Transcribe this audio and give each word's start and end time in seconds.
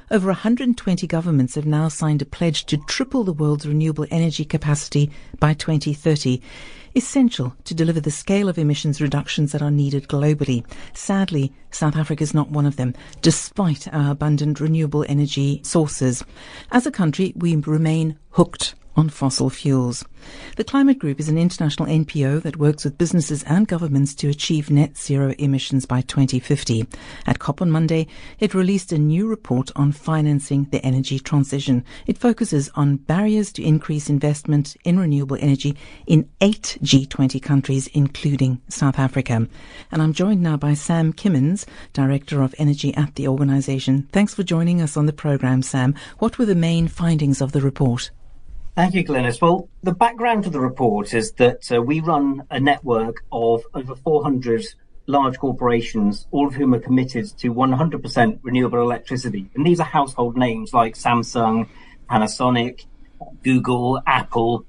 Over 0.10 0.30
120 0.30 1.06
governments 1.06 1.54
have 1.54 1.68
now 1.68 1.88
signed 1.88 2.24
a 2.24 2.26
pledge 2.26 2.66
to 2.66 2.78
triple 2.78 3.24
the 3.24 3.32
world's 3.32 3.68
renewable 3.68 4.08
energy 4.10 4.44
capacity 4.44 5.12
by 5.40 5.54
2030, 5.54 6.42
essential 6.96 7.56
to 7.66 7.76
deliver 7.76 8.02
the 8.02 8.10
scale 8.10 8.50
of 8.50 8.58
emissions 8.58 9.00
reductions 9.00 9.52
that 9.52 9.62
are 9.62 9.72
needed 9.72 10.08
globally. 10.08 10.66
Sadly, 10.96 11.54
South 11.70 11.96
Africa 11.96 12.24
is 12.24 12.34
not 12.34 12.50
one 12.50 12.66
of 12.66 12.76
them, 12.76 12.96
despite 13.22 13.88
our 13.94 14.12
abundant 14.12 14.60
renewable 14.60 15.06
energy 15.08 15.62
sources. 15.64 16.24
As 16.72 16.88
a 16.88 16.92
country, 16.92 17.34
we 17.36 17.56
remain 17.56 18.18
hooked 18.32 18.74
on 18.96 19.10
fossil 19.10 19.50
fuels. 19.50 20.06
The 20.56 20.64
Climate 20.64 21.00
Group 21.00 21.20
is 21.20 21.30
an 21.30 21.38
international 21.38 21.88
NPO 21.88 22.44
that 22.44 22.58
works 22.58 22.84
with 22.84 22.98
businesses 22.98 23.44
and 23.44 23.68
governments 23.68 24.14
to 24.16 24.30
achieve 24.30 24.70
net 24.70 24.98
zero 24.98 25.34
emissions 25.38 25.86
by 25.86 26.02
2050. 26.02 26.88
At 27.26 27.40
COP 27.40 27.62
on 27.62 27.72
Monday, 27.72 28.08
it 28.40 28.54
released 28.54 28.92
a 28.92 28.98
new 28.98 29.28
report 29.28 29.72
on 29.76 29.92
financing 29.92 30.66
the 30.66 30.84
energy 30.86 31.20
transition. 31.20 31.84
It 32.08 32.18
focuses 32.18 32.70
on 32.76 32.98
barriers 32.98 33.52
to 33.54 33.64
increase 33.64 34.10
investment 34.10 34.78
in 34.84 35.00
renewable 35.00 35.38
energy 35.40 35.76
in 36.08 36.30
eight 36.42 36.78
G20 36.82 37.42
countries, 37.42 37.88
including 37.88 38.62
South 38.70 39.00
Africa. 39.00 39.48
And 39.92 40.02
I'm 40.02 40.14
joined 40.14 40.42
now 40.42 40.58
by 40.58 40.74
Sam 40.74 41.14
Kimmins, 41.14 41.66
Director 41.94 42.42
of 42.42 42.56
Energy 42.58 42.94
at 42.96 43.16
the 43.16 43.28
organization. 43.28 44.08
Thanks 44.12 44.34
for 44.34 44.44
joining 44.44 44.82
us 44.82 44.96
on 44.96 45.06
the 45.06 45.14
program, 45.14 45.62
Sam. 45.62 45.96
What 46.20 46.38
were 46.38 46.46
the 46.46 46.56
main 46.56 46.88
findings 46.88 47.42
of 47.42 47.52
the 47.52 47.62
report? 47.62 48.12
Thank 48.76 48.96
you, 48.96 49.06
Glynis. 49.06 49.40
Well, 49.40 49.70
the 49.84 49.94
background 49.94 50.46
to 50.46 50.50
the 50.50 50.60
report 50.60 51.14
is 51.14 51.34
that 51.34 51.72
uh, 51.72 51.80
we 51.80 52.00
run 52.00 52.42
a 52.50 52.60
network 52.60 53.24
of 53.32 53.62
over 53.76 53.96
400 53.96 54.66
large 55.06 55.38
corporations, 55.38 56.26
all 56.32 56.48
of 56.48 56.56
whom 56.56 56.74
are 56.74 56.80
committed 56.80 57.38
to 57.38 57.54
100% 57.54 58.40
renewable 58.42 58.82
electricity. 58.82 59.48
And 59.54 59.64
these 59.64 59.80
are 59.80 59.86
household 59.86 60.36
names 60.38 60.74
like 60.74 60.96
Samsung, 60.96 61.70
Panasonic, 62.10 62.86
Google, 63.44 64.02
Apple. 64.08 64.66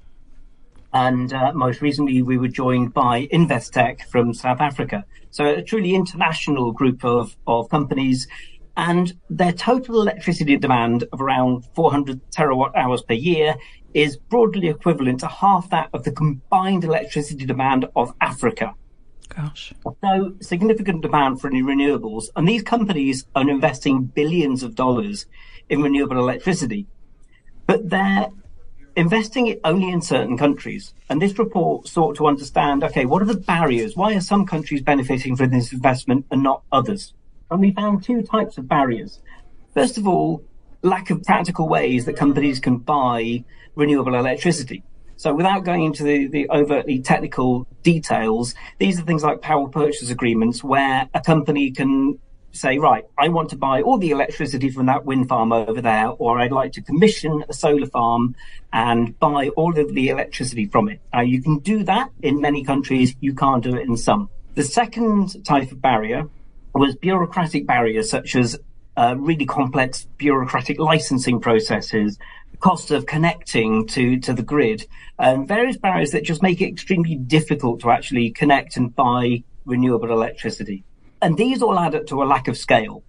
And 0.93 1.33
uh, 1.33 1.53
most 1.53 1.81
recently, 1.81 2.21
we 2.21 2.37
were 2.37 2.47
joined 2.47 2.93
by 2.93 3.25
Investec 3.33 4.01
from 4.03 4.35
South 4.35 4.61
Africa. 4.61 5.03
So 5.31 5.45
a 5.45 5.63
truly 5.63 5.95
international 5.95 6.71
group 6.73 7.03
of, 7.03 7.35
of 7.47 7.69
companies 7.69 8.27
and 8.77 9.13
their 9.29 9.53
total 9.53 10.01
electricity 10.01 10.57
demand 10.57 11.05
of 11.13 11.21
around 11.21 11.65
400 11.75 12.19
terawatt 12.31 12.75
hours 12.75 13.01
per 13.01 13.13
year 13.13 13.55
is 13.93 14.17
broadly 14.17 14.67
equivalent 14.67 15.21
to 15.21 15.27
half 15.27 15.69
that 15.69 15.89
of 15.93 16.03
the 16.03 16.11
combined 16.11 16.83
electricity 16.83 17.45
demand 17.45 17.85
of 17.95 18.13
Africa. 18.19 18.73
Gosh. 19.29 19.73
So 20.01 20.35
significant 20.41 21.01
demand 21.01 21.41
for 21.41 21.49
new 21.49 21.65
renewables. 21.65 22.25
And 22.35 22.47
these 22.47 22.61
companies 22.61 23.25
are 23.35 23.49
investing 23.49 24.03
billions 24.03 24.63
of 24.63 24.75
dollars 24.75 25.25
in 25.69 25.81
renewable 25.81 26.19
electricity. 26.19 26.87
But 27.65 27.89
they're 27.89 28.27
investing 28.95 29.47
it 29.47 29.61
only 29.63 29.89
in 29.89 30.01
certain 30.01 30.37
countries. 30.37 30.93
And 31.09 31.21
this 31.21 31.39
report 31.39 31.87
sought 31.87 32.15
to 32.17 32.27
understand, 32.27 32.83
okay, 32.83 33.05
what 33.05 33.21
are 33.21 33.25
the 33.25 33.35
barriers? 33.35 33.95
Why 33.95 34.13
are 34.15 34.21
some 34.21 34.45
countries 34.45 34.81
benefiting 34.81 35.35
from 35.35 35.51
this 35.51 35.73
investment 35.73 36.25
and 36.31 36.43
not 36.43 36.63
others? 36.71 37.13
And 37.51 37.59
we 37.59 37.71
found 37.71 38.03
two 38.03 38.21
types 38.23 38.57
of 38.57 38.67
barriers. 38.67 39.21
First 39.73 39.97
of 39.97 40.07
all, 40.07 40.43
lack 40.81 41.09
of 41.09 41.23
practical 41.23 41.67
ways 41.67 42.05
that 42.05 42.15
companies 42.15 42.59
can 42.59 42.77
buy 42.77 43.43
renewable 43.75 44.15
electricity. 44.15 44.83
So 45.17 45.33
without 45.33 45.63
going 45.63 45.85
into 45.85 46.03
the, 46.03 46.27
the 46.27 46.49
overtly 46.49 46.99
technical 46.99 47.67
details, 47.83 48.53
these 48.79 48.99
are 48.99 49.03
things 49.03 49.23
like 49.23 49.41
power 49.41 49.69
purchase 49.69 50.09
agreements 50.09 50.63
where 50.63 51.09
a 51.13 51.21
company 51.21 51.71
can 51.71 52.19
say, 52.51 52.77
right, 52.77 53.03
I 53.17 53.29
want 53.29 53.49
to 53.49 53.57
buy 53.57 53.81
all 53.81 53.97
the 53.97 54.11
electricity 54.11 54.69
from 54.69 54.85
that 54.87 55.05
wind 55.05 55.27
farm 55.27 55.51
over 55.51 55.81
there, 55.81 56.09
or 56.09 56.39
I'd 56.39 56.51
like 56.51 56.73
to 56.73 56.81
commission 56.81 57.43
a 57.47 57.53
solar 57.53 57.87
farm 57.87 58.35
and 58.71 59.17
buy 59.19 59.49
all 59.49 59.77
of 59.77 59.93
the 59.93 60.09
electricity 60.09 60.65
from 60.65 60.89
it. 60.89 61.01
Now 61.13 61.21
you 61.21 61.41
can 61.41 61.59
do 61.59 61.83
that 61.83 62.11
in 62.21 62.41
many 62.41 62.63
countries. 62.63 63.15
You 63.19 63.33
can't 63.33 63.63
do 63.63 63.75
it 63.75 63.87
in 63.87 63.97
some. 63.97 64.29
The 64.55 64.63
second 64.63 65.43
type 65.45 65.71
of 65.71 65.81
barrier 65.81 66.29
was 66.75 66.95
bureaucratic 66.95 67.65
barriers 67.65 68.09
such 68.09 68.35
as 68.35 68.59
uh, 68.97 69.15
really 69.17 69.45
complex 69.45 70.07
bureaucratic 70.17 70.79
licensing 70.79 71.39
processes, 71.39 72.17
cost 72.59 72.91
of 72.91 73.05
connecting 73.05 73.87
to, 73.87 74.19
to 74.19 74.33
the 74.33 74.43
grid, 74.43 74.85
and 75.19 75.47
various 75.47 75.77
barriers 75.77 76.11
that 76.11 76.23
just 76.23 76.41
make 76.41 76.61
it 76.61 76.67
extremely 76.67 77.15
difficult 77.15 77.79
to 77.81 77.89
actually 77.89 78.29
connect 78.31 78.77
and 78.77 78.95
buy 78.95 79.43
renewable 79.65 80.11
electricity. 80.11 80.83
And 81.21 81.37
these 81.37 81.61
all 81.61 81.79
add 81.79 81.95
up 81.95 82.07
to 82.07 82.21
a 82.21 82.25
lack 82.25 82.47
of 82.47 82.57
scale. 82.57 83.03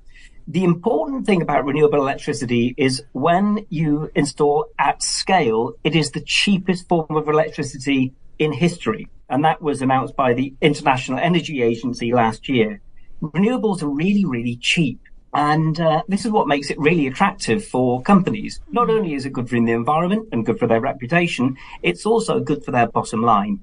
The 0.48 0.62
important 0.62 1.26
thing 1.26 1.42
about 1.42 1.64
renewable 1.64 1.98
electricity 1.98 2.74
is 2.76 3.02
when 3.12 3.66
you 3.68 4.10
install 4.14 4.66
at 4.78 5.02
scale, 5.02 5.72
it 5.82 5.96
is 5.96 6.12
the 6.12 6.20
cheapest 6.20 6.88
form 6.88 7.16
of 7.16 7.28
electricity 7.28 8.14
in 8.38 8.52
history. 8.52 9.08
And 9.28 9.44
that 9.44 9.60
was 9.60 9.82
announced 9.82 10.14
by 10.14 10.34
the 10.34 10.54
International 10.60 11.18
Energy 11.18 11.62
Agency 11.62 12.12
last 12.12 12.48
year. 12.48 12.80
Renewables 13.22 13.82
are 13.82 13.88
really, 13.88 14.24
really 14.24 14.56
cheap. 14.56 15.00
And 15.34 15.78
uh, 15.78 16.02
this 16.08 16.24
is 16.24 16.30
what 16.30 16.48
makes 16.48 16.70
it 16.70 16.78
really 16.78 17.06
attractive 17.06 17.64
for 17.64 18.00
companies. 18.02 18.60
Not 18.70 18.88
only 18.88 19.14
is 19.14 19.26
it 19.26 19.34
good 19.34 19.48
for 19.50 19.60
the 19.60 19.72
environment 19.72 20.28
and 20.32 20.46
good 20.46 20.58
for 20.58 20.66
their 20.66 20.80
reputation, 20.80 21.58
it's 21.82 22.06
also 22.06 22.40
good 22.40 22.64
for 22.64 22.70
their 22.70 22.86
bottom 22.86 23.22
line. 23.22 23.60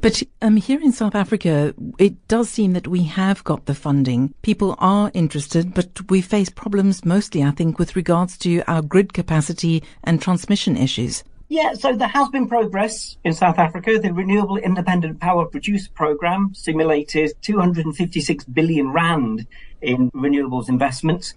But 0.00 0.22
um, 0.42 0.56
here 0.56 0.80
in 0.80 0.92
South 0.92 1.14
Africa, 1.14 1.74
it 1.98 2.28
does 2.28 2.50
seem 2.50 2.74
that 2.74 2.86
we 2.88 3.04
have 3.04 3.42
got 3.44 3.66
the 3.66 3.74
funding. 3.74 4.34
People 4.42 4.76
are 4.78 5.10
interested, 5.14 5.74
but 5.74 6.10
we 6.10 6.20
face 6.20 6.50
problems 6.50 7.04
mostly, 7.04 7.42
I 7.42 7.50
think, 7.52 7.78
with 7.78 7.96
regards 7.96 8.36
to 8.38 8.62
our 8.70 8.82
grid 8.82 9.14
capacity 9.14 9.82
and 10.02 10.20
transmission 10.20 10.76
issues. 10.76 11.24
Yeah, 11.48 11.74
so 11.74 11.94
there 11.94 12.08
has 12.08 12.30
been 12.30 12.48
progress 12.48 13.18
in 13.22 13.34
South 13.34 13.58
Africa. 13.58 13.98
The 13.98 14.14
Renewable 14.14 14.56
Independent 14.56 15.20
Power 15.20 15.44
Producer 15.44 15.90
Program 15.94 16.54
simulated 16.54 17.34
256 17.42 18.44
billion 18.44 18.90
rand 18.92 19.46
in 19.82 20.10
renewables 20.12 20.70
investments. 20.70 21.34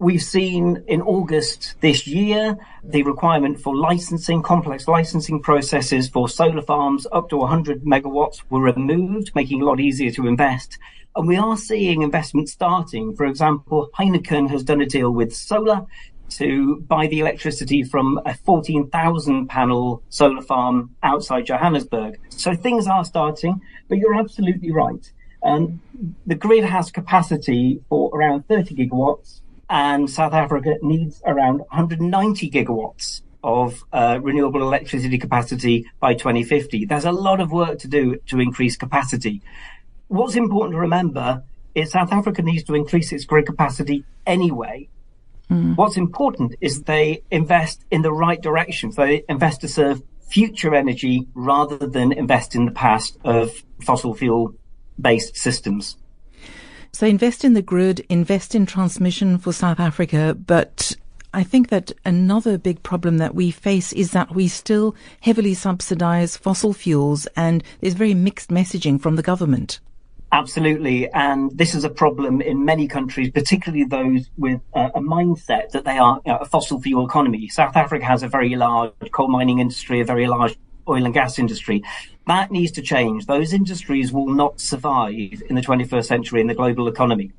We've 0.00 0.22
seen 0.22 0.82
in 0.88 1.00
August 1.00 1.76
this 1.80 2.08
year 2.08 2.58
the 2.82 3.04
requirement 3.04 3.60
for 3.60 3.76
licensing, 3.76 4.42
complex 4.42 4.88
licensing 4.88 5.40
processes 5.40 6.08
for 6.08 6.28
solar 6.28 6.60
farms 6.60 7.06
up 7.12 7.28
to 7.28 7.36
100 7.36 7.84
megawatts 7.84 8.42
were 8.50 8.60
removed, 8.60 9.30
making 9.36 9.60
it 9.60 9.62
a 9.62 9.66
lot 9.66 9.78
easier 9.78 10.10
to 10.10 10.26
invest. 10.26 10.76
And 11.14 11.28
we 11.28 11.36
are 11.36 11.56
seeing 11.56 12.02
investment 12.02 12.48
starting. 12.48 13.14
For 13.14 13.24
example, 13.24 13.90
Heineken 13.96 14.50
has 14.50 14.64
done 14.64 14.82
a 14.82 14.86
deal 14.86 15.12
with 15.12 15.34
solar 15.34 15.86
to 16.30 16.80
buy 16.88 17.06
the 17.06 17.20
electricity 17.20 17.82
from 17.82 18.20
a 18.26 18.34
14,000 18.34 19.48
panel 19.48 20.02
solar 20.08 20.42
farm 20.42 20.94
outside 21.02 21.46
Johannesburg. 21.46 22.18
So 22.28 22.54
things 22.54 22.86
are 22.86 23.04
starting, 23.04 23.60
but 23.88 23.98
you're 23.98 24.14
absolutely 24.14 24.72
right. 24.72 25.10
Um, 25.42 25.80
the 26.26 26.34
grid 26.34 26.64
has 26.64 26.90
capacity 26.90 27.80
for 27.88 28.10
around 28.16 28.48
30 28.48 28.74
gigawatts, 28.74 29.40
and 29.70 30.10
South 30.10 30.32
Africa 30.32 30.74
needs 30.82 31.22
around 31.24 31.58
190 31.58 32.50
gigawatts 32.50 33.22
of 33.44 33.84
uh, 33.92 34.18
renewable 34.20 34.62
electricity 34.62 35.18
capacity 35.18 35.86
by 36.00 36.14
2050. 36.14 36.86
There's 36.86 37.04
a 37.04 37.12
lot 37.12 37.40
of 37.40 37.52
work 37.52 37.78
to 37.80 37.88
do 37.88 38.16
to 38.26 38.40
increase 38.40 38.76
capacity. 38.76 39.40
What's 40.08 40.34
important 40.34 40.74
to 40.74 40.80
remember 40.80 41.44
is 41.74 41.90
South 41.90 42.12
Africa 42.12 42.42
needs 42.42 42.64
to 42.64 42.74
increase 42.74 43.12
its 43.12 43.24
grid 43.24 43.46
capacity 43.46 44.04
anyway 44.26 44.88
Mm. 45.50 45.76
What's 45.76 45.96
important 45.96 46.54
is 46.60 46.82
they 46.82 47.22
invest 47.30 47.84
in 47.90 48.02
the 48.02 48.12
right 48.12 48.40
direction. 48.40 48.92
So 48.92 49.06
they 49.06 49.24
invest 49.28 49.60
to 49.60 49.68
serve 49.68 50.02
future 50.28 50.74
energy 50.74 51.26
rather 51.34 51.76
than 51.76 52.12
invest 52.12 52.54
in 52.54 52.66
the 52.66 52.72
past 52.72 53.16
of 53.24 53.52
fossil 53.80 54.14
fuel 54.14 54.54
based 55.00 55.36
systems. 55.36 55.96
So 56.92 57.06
invest 57.06 57.44
in 57.44 57.52
the 57.52 57.62
grid, 57.62 58.04
invest 58.08 58.54
in 58.54 58.64
transmission 58.64 59.38
for 59.38 59.52
South 59.52 59.78
Africa, 59.78 60.34
but 60.34 60.96
I 61.34 61.42
think 61.42 61.68
that 61.68 61.92
another 62.06 62.56
big 62.56 62.82
problem 62.82 63.18
that 63.18 63.34
we 63.34 63.50
face 63.50 63.92
is 63.92 64.12
that 64.12 64.34
we 64.34 64.48
still 64.48 64.94
heavily 65.20 65.52
subsidize 65.52 66.38
fossil 66.38 66.72
fuels 66.72 67.26
and 67.36 67.62
there's 67.80 67.92
very 67.92 68.14
mixed 68.14 68.48
messaging 68.48 68.98
from 68.98 69.16
the 69.16 69.22
government. 69.22 69.80
Absolutely. 70.36 71.10
And 71.12 71.50
this 71.56 71.74
is 71.74 71.84
a 71.84 71.88
problem 71.88 72.42
in 72.42 72.62
many 72.62 72.86
countries, 72.86 73.30
particularly 73.30 73.84
those 73.84 74.28
with 74.36 74.60
uh, 74.74 74.90
a 74.94 75.00
mindset 75.00 75.70
that 75.70 75.86
they 75.86 75.96
are 75.96 76.20
you 76.26 76.32
know, 76.32 76.38
a 76.38 76.44
fossil 76.44 76.78
fuel 76.78 77.06
economy. 77.06 77.48
South 77.48 77.74
Africa 77.74 78.04
has 78.04 78.22
a 78.22 78.28
very 78.28 78.54
large 78.54 78.92
coal 79.12 79.28
mining 79.28 79.60
industry, 79.60 79.98
a 80.00 80.04
very 80.04 80.26
large 80.26 80.54
oil 80.86 81.06
and 81.06 81.14
gas 81.14 81.38
industry. 81.38 81.82
That 82.26 82.50
needs 82.50 82.70
to 82.72 82.82
change. 82.82 83.24
Those 83.24 83.54
industries 83.54 84.12
will 84.12 84.28
not 84.28 84.60
survive 84.60 85.42
in 85.48 85.54
the 85.54 85.62
21st 85.62 86.04
century 86.04 86.42
in 86.42 86.48
the 86.48 86.54
global 86.54 86.86
economy 86.86 87.32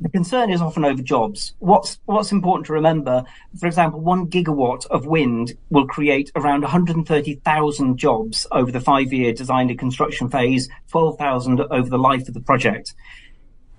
the 0.00 0.08
concern 0.08 0.50
is 0.50 0.62
often 0.62 0.84
over 0.84 1.02
jobs. 1.02 1.54
What's 1.58 1.98
what's 2.06 2.32
important 2.32 2.66
to 2.66 2.72
remember, 2.72 3.24
for 3.58 3.66
example, 3.66 4.00
one 4.00 4.28
gigawatt 4.28 4.86
of 4.86 5.06
wind 5.06 5.54
will 5.68 5.86
create 5.86 6.30
around 6.34 6.62
130,000 6.62 7.96
jobs 7.98 8.46
over 8.50 8.72
the 8.72 8.80
five-year 8.80 9.34
design 9.34 9.68
and 9.68 9.78
construction 9.78 10.30
phase, 10.30 10.68
12,000 10.90 11.60
over 11.70 11.88
the 11.88 11.98
life 11.98 12.26
of 12.28 12.34
the 12.34 12.40
project. 12.40 12.94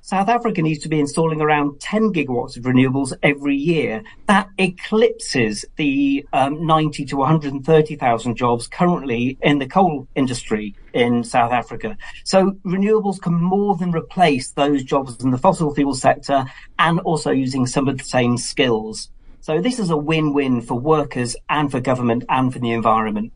South 0.04 0.30
Africa 0.30 0.64
needs 0.64 0.80
to 0.80 0.90
be 0.90 1.00
installing 1.00 1.42
around 1.42 1.80
10 1.80 2.12
gigawatts 2.12 2.58
of 2.58 2.64
renewables 2.64 3.14
every 3.22 3.56
year. 3.56 4.02
That 4.26 4.50
eclipses 4.58 5.64
the 5.76 6.26
um, 6.34 6.66
90 6.66 7.06
to 7.06 7.18
130,000 7.18 8.36
jobs 8.36 8.66
currently 8.66 9.38
in 9.42 9.60
the 9.60 9.68
coal 9.68 10.08
industry 10.16 10.76
in 10.94 11.24
South 11.24 11.52
Africa. 11.52 11.98
So 12.24 12.58
renewables 12.66 13.22
can 13.22 13.34
more 13.34 13.78
than 13.78 13.92
replace 13.92 14.50
those 14.50 14.84
jobs 14.84 15.24
in 15.24 15.30
the 15.30 15.38
fossil 15.38 15.74
fuel 15.76 15.94
sector 15.94 16.46
and 16.80 17.00
also 17.02 17.30
using 17.30 17.68
some 17.68 17.88
of 17.88 18.00
the 18.00 18.04
same 18.04 18.38
skills. 18.38 19.12
So 19.42 19.60
this 19.60 19.80
is 19.80 19.90
a 19.90 19.98
win-win 19.98 20.62
for 20.62 20.76
workers 20.76 21.36
and 21.50 21.72
for 21.72 21.80
government 21.80 22.24
and 22.30 22.54
for 22.54 22.60
the 22.60 22.72
environment. 22.72 23.34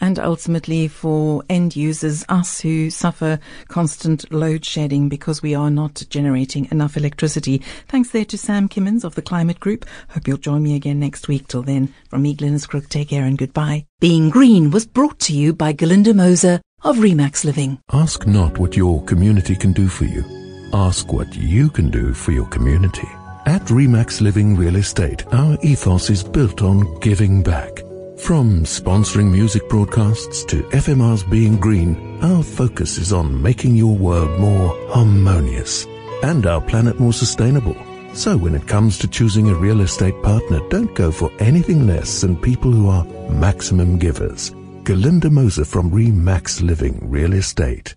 And 0.00 0.18
ultimately 0.18 0.86
for 0.86 1.42
end 1.50 1.74
users, 1.74 2.24
us 2.28 2.60
who 2.60 2.88
suffer 2.88 3.40
constant 3.66 4.32
load 4.32 4.64
shedding 4.64 5.08
because 5.08 5.42
we 5.42 5.54
are 5.56 5.68
not 5.68 6.04
generating 6.08 6.68
enough 6.70 6.96
electricity. 6.96 7.58
Thanks 7.88 8.10
there 8.10 8.24
to 8.26 8.38
Sam 8.38 8.68
Kimmins 8.68 9.02
of 9.02 9.16
the 9.16 9.22
Climate 9.22 9.58
Group. 9.58 9.86
Hope 10.10 10.28
you'll 10.28 10.38
join 10.38 10.62
me 10.62 10.76
again 10.76 11.00
next 11.00 11.26
week. 11.26 11.48
Till 11.48 11.62
then, 11.62 11.92
from 12.08 12.22
me, 12.22 12.36
Glynis 12.36 12.68
Crook, 12.68 12.88
take 12.88 13.08
care 13.08 13.24
and 13.24 13.36
goodbye. 13.36 13.86
Being 13.98 14.30
Green 14.30 14.70
was 14.70 14.86
brought 14.86 15.18
to 15.20 15.36
you 15.36 15.52
by 15.52 15.72
Galinda 15.72 16.14
Moser 16.14 16.60
of 16.82 16.98
Remax 16.98 17.44
Living. 17.44 17.80
Ask 17.92 18.24
not 18.24 18.58
what 18.58 18.76
your 18.76 19.04
community 19.04 19.56
can 19.56 19.72
do 19.72 19.88
for 19.88 20.04
you. 20.04 20.24
Ask 20.72 21.12
what 21.12 21.34
you 21.34 21.70
can 21.70 21.90
do 21.90 22.14
for 22.14 22.30
your 22.30 22.46
community. 22.46 23.08
At 23.46 23.62
Remax 23.66 24.20
Living 24.20 24.54
Real 24.54 24.76
Estate, 24.76 25.24
our 25.32 25.56
ethos 25.62 26.10
is 26.10 26.22
built 26.22 26.62
on 26.62 26.98
giving 27.00 27.42
back. 27.42 27.78
From 28.18 28.64
sponsoring 28.64 29.32
music 29.32 29.66
broadcasts 29.68 30.44
to 30.44 30.62
FMR's 30.64 31.24
Being 31.24 31.56
Green, 31.56 32.18
our 32.22 32.42
focus 32.42 32.98
is 32.98 33.12
on 33.12 33.40
making 33.40 33.76
your 33.76 33.96
world 33.96 34.38
more 34.38 34.76
harmonious 34.90 35.86
and 36.22 36.46
our 36.46 36.60
planet 36.60 37.00
more 37.00 37.14
sustainable. 37.14 37.76
So 38.12 38.36
when 38.36 38.54
it 38.54 38.68
comes 38.68 38.98
to 38.98 39.08
choosing 39.08 39.48
a 39.48 39.54
real 39.54 39.80
estate 39.80 40.20
partner, 40.22 40.60
don't 40.68 40.94
go 40.94 41.10
for 41.10 41.30
anything 41.38 41.86
less 41.86 42.20
than 42.20 42.36
people 42.36 42.70
who 42.70 42.88
are 42.88 43.04
maximum 43.30 43.98
givers. 43.98 44.50
Galinda 44.82 45.30
Moser 45.30 45.64
from 45.64 45.90
Remax 45.90 46.62
Living 46.62 46.98
Real 47.08 47.32
Estate. 47.32 47.94